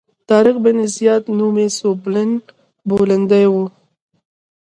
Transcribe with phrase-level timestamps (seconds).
[0.29, 2.29] طارق بن زیاد نومي سوبمن
[2.87, 3.55] بولندوی و.